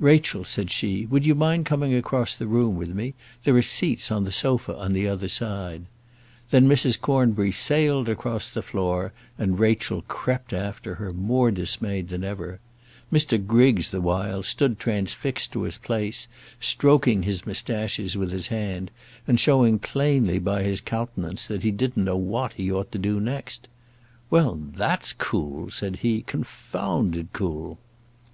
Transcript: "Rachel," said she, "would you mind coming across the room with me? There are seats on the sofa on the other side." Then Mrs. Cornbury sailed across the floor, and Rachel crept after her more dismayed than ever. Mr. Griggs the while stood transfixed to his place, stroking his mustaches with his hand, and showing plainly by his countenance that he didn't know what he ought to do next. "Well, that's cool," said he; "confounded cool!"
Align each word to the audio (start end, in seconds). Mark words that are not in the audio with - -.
"Rachel," 0.00 0.44
said 0.44 0.70
she, 0.70 1.06
"would 1.06 1.24
you 1.24 1.34
mind 1.34 1.64
coming 1.64 1.94
across 1.94 2.34
the 2.34 2.46
room 2.46 2.76
with 2.76 2.92
me? 2.94 3.14
There 3.44 3.56
are 3.56 3.62
seats 3.62 4.12
on 4.12 4.24
the 4.24 4.30
sofa 4.30 4.76
on 4.76 4.92
the 4.92 5.08
other 5.08 5.28
side." 5.28 5.86
Then 6.50 6.68
Mrs. 6.68 7.00
Cornbury 7.00 7.52
sailed 7.52 8.06
across 8.06 8.50
the 8.50 8.60
floor, 8.60 9.14
and 9.38 9.58
Rachel 9.58 10.02
crept 10.08 10.52
after 10.52 10.96
her 10.96 11.10
more 11.14 11.50
dismayed 11.50 12.10
than 12.10 12.22
ever. 12.22 12.60
Mr. 13.10 13.38
Griggs 13.42 13.90
the 13.92 14.02
while 14.02 14.42
stood 14.42 14.78
transfixed 14.78 15.52
to 15.52 15.62
his 15.62 15.78
place, 15.78 16.28
stroking 16.60 17.22
his 17.22 17.46
mustaches 17.46 18.14
with 18.14 18.30
his 18.30 18.48
hand, 18.48 18.90
and 19.26 19.40
showing 19.40 19.78
plainly 19.78 20.38
by 20.38 20.64
his 20.64 20.82
countenance 20.82 21.46
that 21.46 21.62
he 21.62 21.70
didn't 21.70 22.04
know 22.04 22.14
what 22.18 22.52
he 22.52 22.70
ought 22.70 22.92
to 22.92 22.98
do 22.98 23.18
next. 23.18 23.68
"Well, 24.28 24.60
that's 24.74 25.14
cool," 25.14 25.70
said 25.70 26.00
he; 26.04 26.20
"confounded 26.20 27.28
cool!" 27.32 27.78